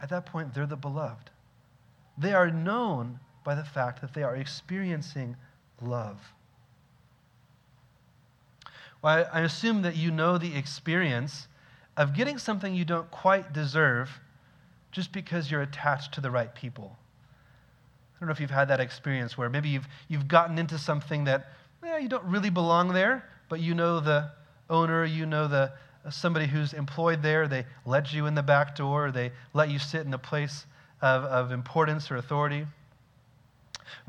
[0.00, 1.30] at that point, they're the beloved.
[2.18, 5.36] They are known by the fact that they are experiencing
[5.80, 6.20] love.
[9.00, 11.48] Well, I assume that you know the experience
[11.96, 14.10] of getting something you don't quite deserve
[14.92, 16.96] just because you're attached to the right people.
[18.26, 21.52] Don't know if you've had that experience where maybe you've, you've gotten into something that
[21.84, 24.32] eh, you don't really belong there, but you know the
[24.68, 25.70] owner, you know the
[26.04, 27.46] uh, somebody who's employed there.
[27.46, 30.66] They let you in the back door, they let you sit in a place
[31.02, 32.66] of, of importance or authority.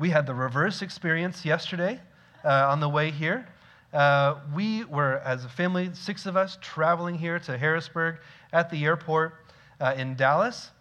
[0.00, 2.00] We had the reverse experience yesterday
[2.44, 3.46] uh, on the way here.
[3.92, 8.16] Uh, we were, as a family, six of us, traveling here to Harrisburg
[8.52, 9.36] at the airport
[9.80, 10.72] uh, in Dallas.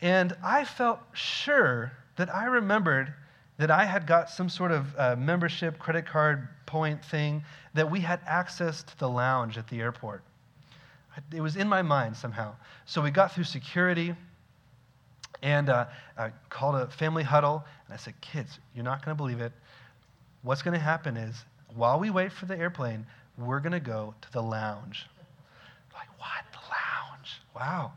[0.00, 3.12] And I felt sure that I remembered
[3.58, 7.42] that I had got some sort of uh, membership credit card point thing
[7.74, 10.22] that we had access to the lounge at the airport.
[11.34, 12.54] It was in my mind somehow.
[12.84, 14.14] So we got through security
[15.42, 15.86] and uh,
[16.18, 19.52] I called a family huddle and I said, Kids, you're not going to believe it.
[20.42, 23.06] What's going to happen is while we wait for the airplane,
[23.38, 25.06] we're going to go to the lounge.
[25.94, 26.44] Like, what?
[26.52, 27.40] The lounge?
[27.54, 27.92] Wow.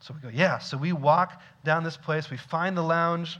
[0.00, 0.58] So we go, yeah.
[0.58, 3.38] So we walk down this place, we find the lounge.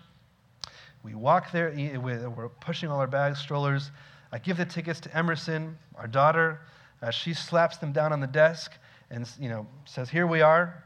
[1.02, 3.90] We walk there, we're pushing all our bags, strollers.
[4.32, 6.60] I give the tickets to Emerson, our daughter.
[7.02, 8.72] Uh, she slaps them down on the desk
[9.10, 10.84] and you know says, "Here we are."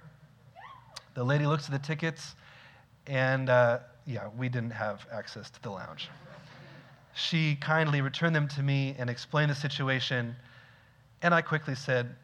[1.14, 2.34] The lady looks at the tickets,
[3.06, 6.08] and uh, yeah, we didn't have access to the lounge.
[7.14, 10.34] She kindly returned them to me and explained the situation,
[11.22, 12.16] and I quickly said,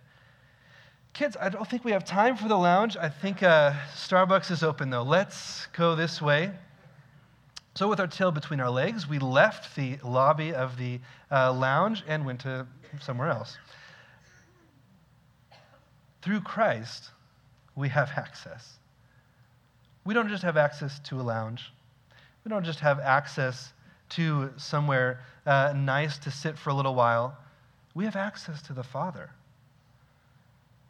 [1.12, 2.96] "Kids, I don't think we have time for the lounge.
[2.96, 5.02] I think uh, Starbucks is open though.
[5.02, 6.52] Let's go this way."
[7.74, 12.02] So, with our tail between our legs, we left the lobby of the uh, lounge
[12.06, 12.66] and went to
[13.00, 13.56] somewhere else.
[16.22, 17.10] Through Christ,
[17.76, 18.74] we have access.
[20.04, 21.72] We don't just have access to a lounge,
[22.44, 23.72] we don't just have access
[24.10, 27.36] to somewhere uh, nice to sit for a little while.
[27.94, 29.30] We have access to the Father.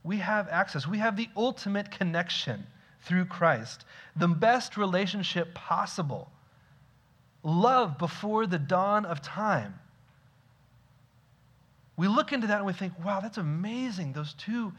[0.02, 0.86] We have access.
[0.86, 2.66] We have the ultimate connection
[3.02, 3.84] through Christ,
[4.16, 6.30] the best relationship possible
[7.42, 9.78] love before the dawn of time.
[11.96, 14.12] We look into that and we think, wow, that's amazing.
[14.12, 14.72] Those two,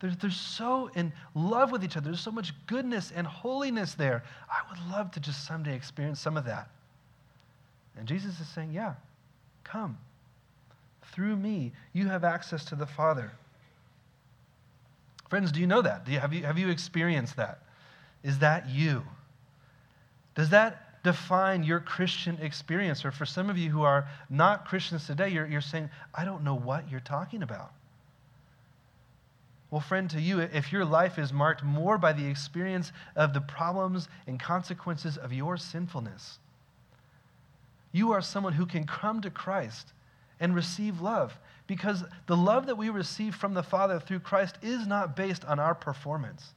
[0.00, 2.10] they're, they're so in love with each other.
[2.10, 4.22] There's so much goodness and holiness there.
[4.50, 6.68] I would love to just someday experience some of that.
[7.96, 8.94] And Jesus is saying, yeah,
[9.64, 9.96] come.
[11.12, 13.32] Through me, you have access to the Father.
[15.28, 16.04] Friends, do you know that?
[16.04, 17.62] Do you, have, you, have you experienced that?
[18.22, 19.02] Is that you?
[20.34, 23.04] Does that define your Christian experience.
[23.04, 26.44] Or for some of you who are not Christians today, you're, you're saying, I don't
[26.44, 27.72] know what you're talking about.
[29.70, 33.40] Well, friend, to you, if your life is marked more by the experience of the
[33.40, 36.38] problems and consequences of your sinfulness,
[37.92, 39.92] you are someone who can come to Christ
[40.40, 41.36] and receive love
[41.66, 45.60] because the love that we receive from the Father through Christ is not based on
[45.60, 46.52] our performance.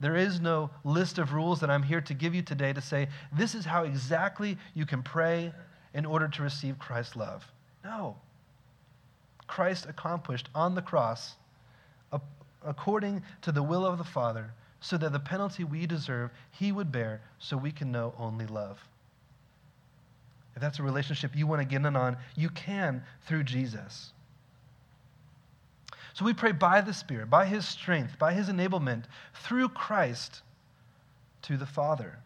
[0.00, 3.08] There is no list of rules that I'm here to give you today to say,
[3.32, 5.52] this is how exactly you can pray
[5.94, 7.50] in order to receive Christ's love.
[7.82, 8.16] No.
[9.46, 11.36] Christ accomplished on the cross
[12.64, 16.90] according to the will of the Father, so that the penalty we deserve, he would
[16.90, 18.78] bear, so we can know only love.
[20.56, 24.12] If that's a relationship you want to get in on, you can through Jesus.
[26.16, 30.40] So we pray by the Spirit, by His strength, by His enablement, through Christ
[31.42, 32.18] to the Father.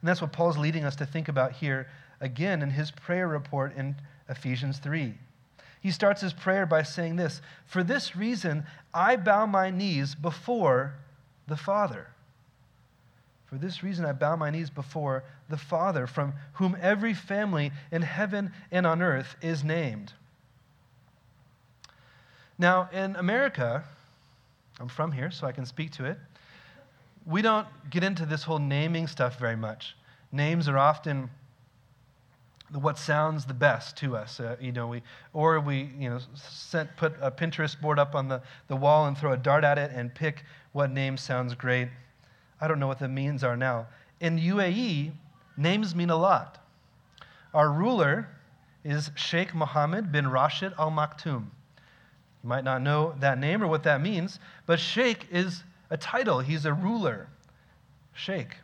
[0.00, 1.88] And that's what Paul's leading us to think about here
[2.20, 3.96] again in his prayer report in
[4.28, 5.14] Ephesians 3.
[5.80, 10.94] He starts his prayer by saying this For this reason, I bow my knees before
[11.48, 12.06] the Father.
[13.46, 18.02] For this reason, I bow my knees before the Father, from whom every family in
[18.02, 20.12] heaven and on earth is named
[22.58, 23.84] now, in America,
[24.80, 26.18] I'm from here, so I can speak to it.
[27.26, 29.96] We don't get into this whole naming stuff very much.
[30.32, 31.28] Names are often
[32.72, 34.40] what sounds the best to us.
[34.40, 38.28] Uh, you know, we, or we you know, set, put a Pinterest board up on
[38.28, 41.88] the, the wall and throw a dart at it and pick what name sounds great.
[42.60, 43.86] I don't know what the means are now.
[44.20, 45.12] In UAE,
[45.56, 46.58] names mean a lot.
[47.54, 48.28] Our ruler
[48.84, 51.46] is Sheikh Mohammed bin Rashid Al Maktoum.
[52.46, 56.38] You might not know that name or what that means, but Sheikh is a title,
[56.38, 57.26] he's a ruler.
[58.12, 58.58] Sheikh.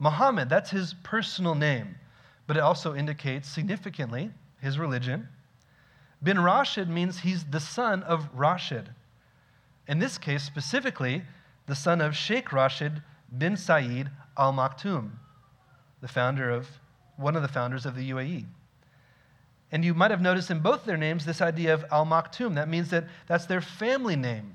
[0.00, 1.94] Muhammad, that's his personal name,
[2.48, 5.28] but it also indicates significantly his religion.
[6.20, 8.88] Bin Rashid means he's the son of Rashid.
[9.86, 11.22] In this case, specifically,
[11.66, 13.04] the son of Sheikh Rashid
[13.38, 15.12] bin Saeed Al Maktoum,
[16.00, 16.66] the founder of
[17.16, 18.46] one of the founders of the UAE.
[19.72, 22.54] And you might have noticed in both their names this idea of Al Maktoum.
[22.54, 24.54] That means that that's their family name.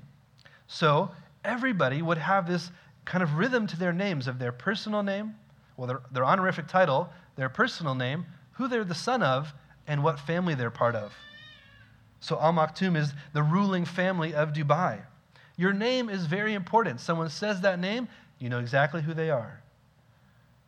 [0.66, 1.10] So
[1.44, 2.70] everybody would have this
[3.04, 5.34] kind of rhythm to their names of their personal name,
[5.76, 9.52] well, their, their honorific title, their personal name, who they're the son of,
[9.86, 11.12] and what family they're part of.
[12.20, 15.00] So Al Maktoum is the ruling family of Dubai.
[15.56, 17.00] Your name is very important.
[17.00, 19.60] Someone says that name, you know exactly who they are.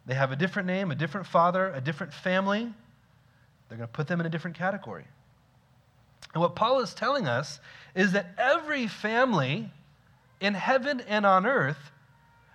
[0.06, 2.72] They have a different name, a different father, a different family.
[3.68, 5.06] They're going to put them in a different category.
[6.32, 7.60] And what Paul is telling us
[7.94, 9.70] is that every family
[10.40, 11.90] in heaven and on earth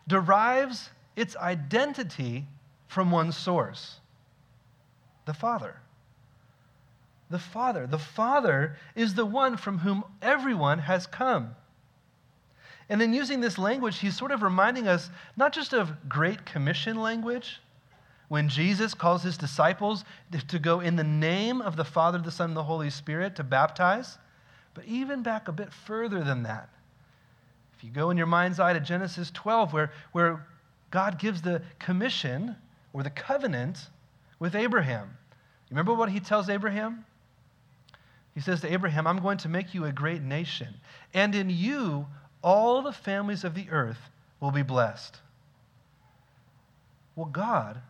[0.08, 2.45] derives its identity
[2.88, 4.00] from one source
[5.26, 5.76] the Father.
[7.30, 7.86] The Father.
[7.86, 11.56] The Father is the one from whom everyone has come.
[12.89, 16.98] And then using this language, he's sort of reminding us not just of Great Commission
[17.00, 17.62] language,
[18.30, 20.06] when Jesus calls his disciples
[20.48, 23.44] to go in the name of the Father, the Son, and the Holy Spirit to
[23.44, 24.18] baptize,
[24.74, 26.70] but even back a bit further than that
[27.80, 30.46] if you go in your mind's eye to Genesis 12, where, where
[30.92, 32.58] God gives the commission
[32.92, 33.88] or the covenant
[34.38, 35.08] with Abraham,
[35.70, 37.06] you remember what he tells Abraham?
[38.36, 40.76] He says to Abraham, I'm going to make you a great nation,
[41.13, 42.06] and in you
[42.44, 44.10] all the families of the earth
[44.42, 45.18] will be blessed.
[47.15, 47.82] Well, God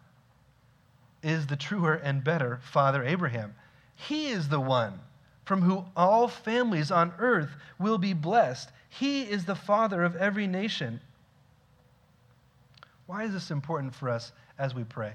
[1.22, 3.56] is the truer and better Father Abraham.
[3.96, 5.00] He is the one
[5.46, 8.70] from whom all families on earth will be blessed.
[8.90, 11.02] He is the Father of every nation.
[13.08, 15.14] Why is this important for us as we pray?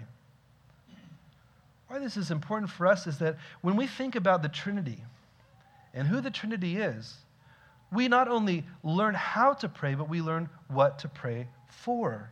[1.86, 4.98] Why this is important for us is that when we think about the Trinity
[5.94, 7.14] and who the Trinity is,
[7.92, 12.28] we not only learn how to pray, but we learn what to pray for.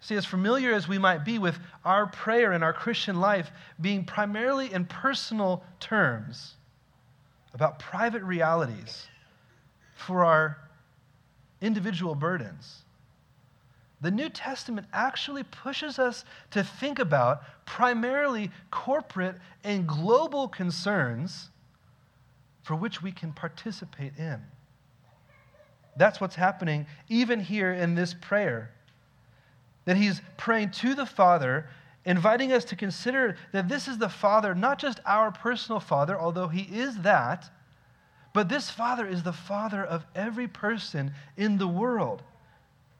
[0.00, 4.04] See, as familiar as we might be with our prayer and our Christian life being
[4.04, 6.54] primarily in personal terms
[7.54, 9.06] about private realities
[9.94, 10.58] for our
[11.60, 12.82] individual burdens,
[14.02, 21.48] the New Testament actually pushes us to think about primarily corporate and global concerns
[22.62, 24.42] for which we can participate in.
[25.96, 28.70] That's what's happening even here in this prayer
[29.86, 31.68] that he's praying to the Father,
[32.04, 36.48] inviting us to consider that this is the Father, not just our personal Father, although
[36.48, 37.50] he is that,
[38.34, 42.22] but this Father is the Father of every person in the world.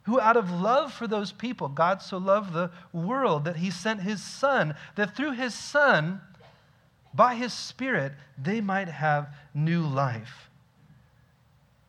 [0.04, 4.00] Who, out of love for those people, God so loved the world that he sent
[4.00, 6.20] his Son, that through his Son,
[7.12, 10.48] by his Spirit, they might have new life.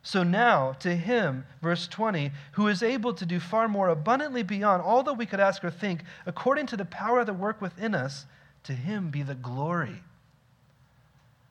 [0.08, 4.80] So now, to him, verse 20, who is able to do far more abundantly beyond
[4.80, 8.24] all that we could ask or think, according to the power the work within us,
[8.64, 10.02] to him be the glory.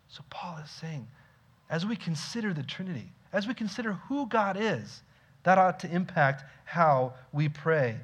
[0.07, 1.07] So Paul is saying,
[1.69, 5.03] as we consider the Trinity, as we consider who God is,
[5.43, 7.97] that ought to impact how we pray.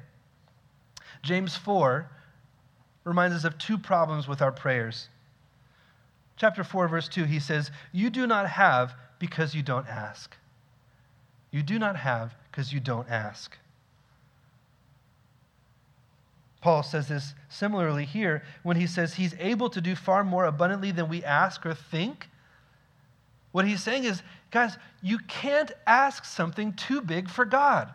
[1.24, 2.08] James 4
[3.02, 5.08] reminds us of two problems with our prayers.
[6.36, 10.36] Chapter 4, verse 2, he says, You do not have because you don't ask.
[11.54, 13.56] You do not have because you don't ask.
[16.60, 20.90] Paul says this similarly here when he says he's able to do far more abundantly
[20.90, 22.28] than we ask or think.
[23.52, 27.88] What he's saying is, guys, you can't ask something too big for God.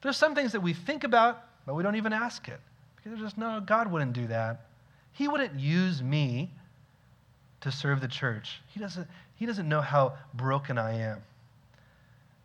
[0.00, 2.60] There's some things that we think about, but we don't even ask it.
[2.94, 4.60] Because there's just, no, God wouldn't do that.
[5.10, 6.52] He wouldn't use me
[7.62, 8.60] to serve the church.
[8.68, 11.20] He doesn't, he doesn't know how broken I am.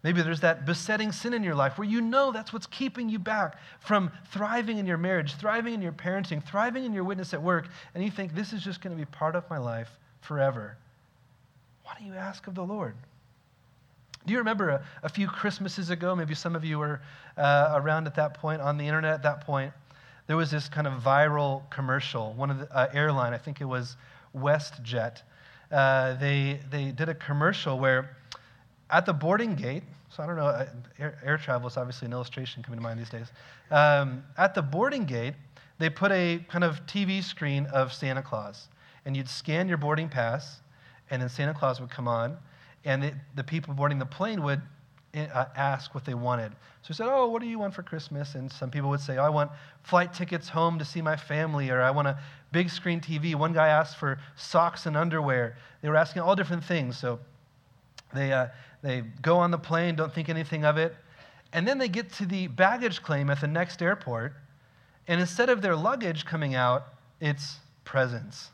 [0.03, 3.19] Maybe there's that besetting sin in your life where you know that's what's keeping you
[3.19, 7.41] back from thriving in your marriage, thriving in your parenting, thriving in your witness at
[7.41, 9.89] work, and you think this is just going to be part of my life
[10.21, 10.75] forever.
[11.83, 12.95] Why don't you ask of the Lord?
[14.25, 16.15] Do you remember a, a few Christmases ago?
[16.15, 17.01] Maybe some of you were
[17.37, 19.71] uh, around at that point, on the internet at that point.
[20.25, 22.33] there was this kind of viral commercial.
[22.33, 23.97] One of the uh, airline, I think it was
[24.35, 25.21] WestJet,
[25.71, 28.15] uh, they, they did a commercial where
[28.91, 30.67] at the boarding gate, so I don't know, uh,
[30.99, 33.31] air, air, travel is obviously an illustration coming to mind these days.
[33.71, 35.33] Um, at the boarding gate,
[35.79, 38.67] they put a kind of TV screen of Santa Claus,
[39.05, 40.59] and you'd scan your boarding pass,
[41.09, 42.37] and then Santa Claus would come on,
[42.83, 44.61] and the, people boarding the plane would
[45.15, 46.51] uh, ask what they wanted.
[46.81, 48.35] So he said, Oh, what do you want for Christmas?
[48.35, 49.51] And some people would say, oh, I want
[49.83, 52.17] flight tickets home to see my family, or I want a
[52.51, 53.35] big screen TV.
[53.35, 55.57] One guy asked for socks and underwear.
[55.81, 56.97] They were asking all different things.
[56.97, 57.19] So
[58.13, 58.47] they, uh,
[58.81, 60.95] they go on the plane, don't think anything of it.
[61.53, 64.33] And then they get to the baggage claim at the next airport.
[65.07, 66.87] And instead of their luggage coming out,
[67.19, 68.49] it's presents.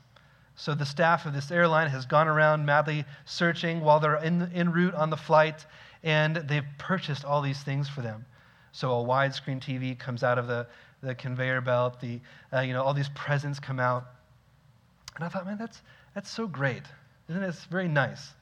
[0.55, 4.71] So the staff of this airline has gone around madly searching while they're in, en
[4.71, 5.65] route on the flight,
[6.03, 8.25] and they've purchased all these things for them.
[8.71, 10.65] So a widescreen TV comes out of the,
[11.01, 12.19] the conveyor belt, the,
[12.51, 14.05] uh, you know, all these presents come out.
[15.15, 15.81] And I thought, man, that's,
[16.15, 16.83] that's so great.
[17.29, 17.47] Isn't it?
[17.47, 18.33] It's very nice.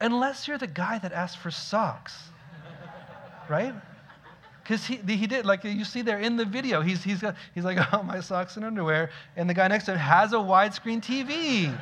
[0.00, 2.16] Unless you're the guy that asked for socks,
[3.48, 3.74] right?
[4.62, 7.64] Because he, he did, like you see there in the video, he's, he's, got, he's
[7.64, 9.10] like, oh, my socks and underwear.
[9.36, 11.76] And the guy next to him has a widescreen TV.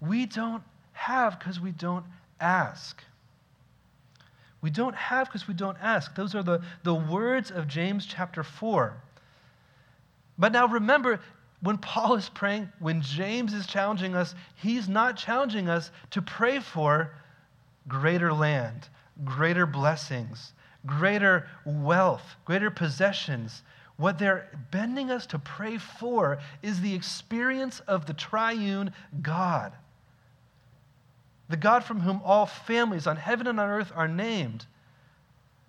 [0.00, 2.04] we don't have because we don't
[2.40, 3.02] ask.
[4.62, 6.14] We don't have because we don't ask.
[6.14, 8.94] Those are the, the words of James chapter 4.
[10.38, 11.20] But now remember,
[11.62, 16.58] when Paul is praying, when James is challenging us, he's not challenging us to pray
[16.60, 17.14] for
[17.86, 18.88] greater land,
[19.24, 20.52] greater blessings,
[20.86, 23.62] greater wealth, greater possessions.
[23.96, 29.72] What they're bending us to pray for is the experience of the triune God
[31.50, 34.66] the God from whom all families on heaven and on earth are named,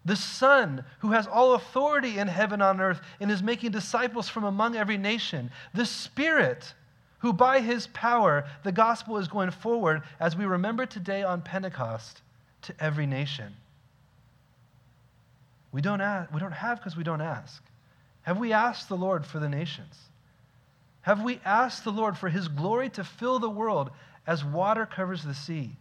[0.03, 4.43] the Son who has all authority in heaven on earth and is making disciples from
[4.43, 6.73] among every nation, the Spirit
[7.19, 12.21] who by his power the gospel is going forward as we remember today on Pentecost
[12.63, 13.53] to every nation.
[15.71, 17.63] We don't, ask, we don't have because we don't ask.
[18.23, 19.95] Have we asked the Lord for the nations?
[21.01, 23.91] Have we asked the Lord for his glory to fill the world
[24.27, 25.75] as water covers the sea?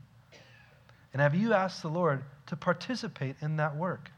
[1.13, 4.11] And have you asked the Lord to participate in that work?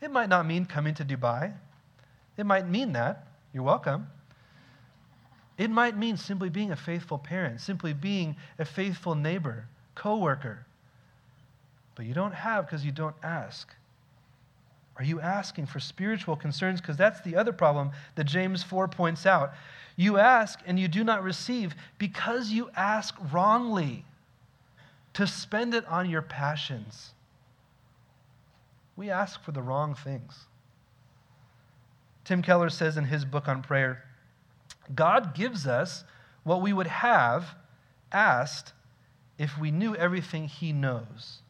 [0.00, 1.52] It might not mean coming to Dubai.
[2.36, 3.26] It might mean that.
[3.52, 4.06] You're welcome.
[5.58, 9.66] It might mean simply being a faithful parent, simply being a faithful neighbor,
[9.96, 10.64] coworker.
[11.96, 13.68] But you don't have because you don't ask.
[14.96, 16.80] Are you asking for spiritual concerns?
[16.80, 19.52] Because that's the other problem that James 4 points out.
[19.96, 24.04] You ask and you do not receive because you ask wrongly
[25.14, 27.10] to spend it on your passions.
[28.96, 30.46] We ask for the wrong things.
[32.24, 34.04] Tim Keller says in his book on prayer
[34.94, 36.04] God gives us
[36.44, 37.54] what we would have
[38.10, 38.72] asked
[39.38, 41.40] if we knew everything He knows.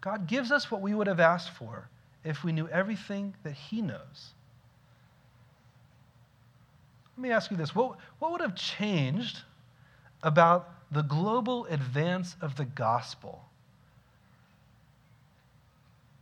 [0.00, 1.88] God gives us what we would have asked for
[2.24, 4.34] if we knew everything that He knows.
[7.16, 9.40] Let me ask you this what, what would have changed
[10.22, 13.44] about the global advance of the gospel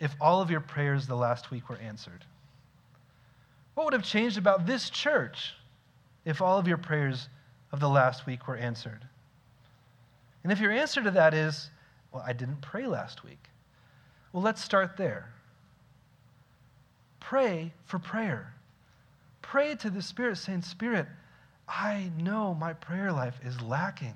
[0.09, 2.25] if all of your prayers the last week were answered?
[3.75, 5.55] What would have changed about this church
[6.25, 7.29] if all of your prayers
[7.73, 9.01] of the last week were answered?
[10.43, 11.71] And if your answer to that is,
[12.13, 13.43] well, I didn't pray last week,
[14.33, 15.31] well, let's start there.
[17.21, 18.55] Pray for prayer
[19.49, 21.07] pray to the Spirit, saying, Spirit,
[21.67, 24.15] I know my prayer life is lacking.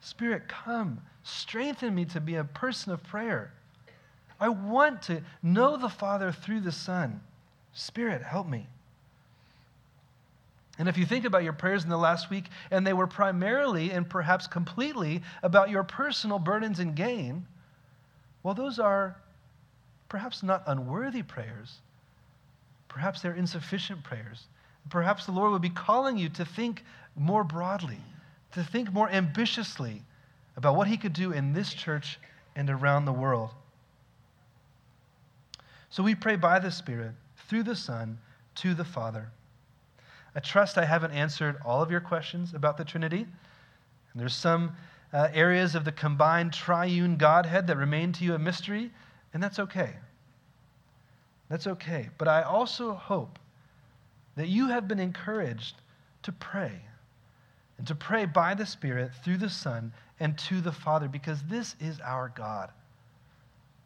[0.00, 3.52] Spirit, come, strengthen me to be a person of prayer.
[4.44, 7.22] I want to know the Father through the Son.
[7.72, 8.66] Spirit, help me.
[10.78, 13.90] And if you think about your prayers in the last week, and they were primarily
[13.90, 17.46] and perhaps completely about your personal burdens and gain,
[18.42, 19.16] well, those are
[20.10, 21.78] perhaps not unworthy prayers,
[22.88, 24.44] Perhaps they're insufficient prayers.
[24.90, 26.84] Perhaps the Lord would be calling you to think
[27.16, 27.98] more broadly,
[28.52, 30.02] to think more ambitiously
[30.56, 32.20] about what He could do in this church
[32.54, 33.50] and around the world.
[35.94, 37.12] So we pray by the Spirit,
[37.46, 38.18] through the Son,
[38.56, 39.28] to the Father.
[40.34, 43.20] I trust I haven't answered all of your questions about the Trinity.
[43.20, 44.74] And there's some
[45.12, 48.90] uh, areas of the combined triune Godhead that remain to you a mystery,
[49.34, 49.90] and that's okay.
[51.48, 52.08] That's okay.
[52.18, 53.38] But I also hope
[54.34, 55.76] that you have been encouraged
[56.24, 56.72] to pray
[57.78, 61.76] and to pray by the Spirit through the Son and to the Father because this
[61.78, 62.72] is our God.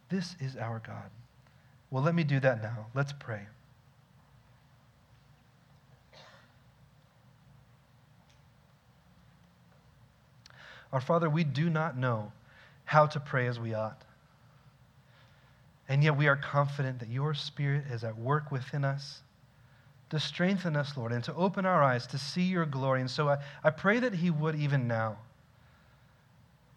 [0.08, 1.10] This is our God.
[1.90, 2.86] Well, let me do that now.
[2.94, 3.46] Let's pray.
[10.92, 12.32] Our Father, we do not know
[12.84, 14.02] how to pray as we ought.
[15.88, 19.20] And yet we are confident that your Spirit is at work within us
[20.10, 23.00] to strengthen us, Lord, and to open our eyes to see your glory.
[23.00, 25.18] And so I, I pray that He would even now.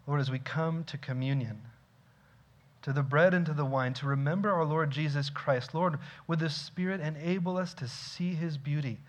[0.08, 1.62] Lord, as we come to communion,
[2.82, 6.40] to the bread and to the wine, to remember our Lord Jesus Christ, Lord, would
[6.40, 9.00] the Spirit enable us to see His beauty,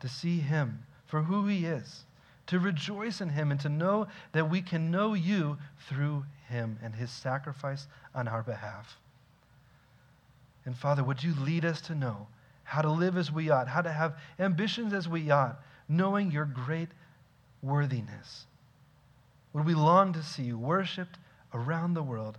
[0.00, 2.04] to see Him for who He is,
[2.46, 5.58] to rejoice in Him, and to know that we can know you
[5.88, 8.98] through Him and His sacrifice on our behalf.
[10.64, 12.28] And Father, would you lead us to know
[12.64, 16.44] how to live as we ought, how to have ambitions as we ought, knowing your
[16.44, 16.88] great
[17.62, 18.46] worthiness?
[19.52, 21.18] Would we long to see you worshiped
[21.54, 22.38] around the world